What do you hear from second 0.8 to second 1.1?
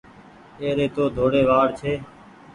تو